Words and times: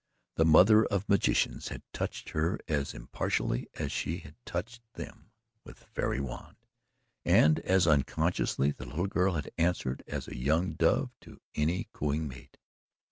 The 0.33 0.45
Mother 0.45 0.83
of 0.83 1.07
Magicians 1.07 1.67
had 1.67 1.83
touched 1.93 2.29
her 2.29 2.59
as 2.67 2.95
impartially 2.95 3.69
as 3.75 3.91
she 3.91 4.17
had 4.17 4.33
touched 4.47 4.81
them 4.95 5.29
with 5.63 5.77
fairy 5.83 6.19
wand, 6.19 6.55
and 7.23 7.59
as 7.59 7.85
unconsciously 7.85 8.71
the 8.71 8.85
little 8.87 9.05
girl 9.05 9.35
had 9.35 9.51
answered 9.59 10.01
as 10.07 10.27
a 10.27 10.35
young 10.35 10.73
dove 10.73 11.11
to 11.19 11.39
any 11.53 11.87
cooing 11.93 12.27
mate. 12.27 12.57